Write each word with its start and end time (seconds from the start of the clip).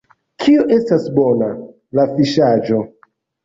Kio 0.45 0.63
estas 0.77 1.05
bona? 1.19 1.51
la 2.01 2.09
fiŝaĵo! 2.17 2.85